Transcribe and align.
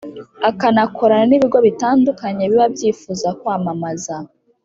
akanakorana 0.49 1.25
n’ibigo 1.27 1.59
bitandukanye 1.67 2.43
biba 2.51 2.67
byifuza 2.75 3.27
kwamamaza. 3.39 4.15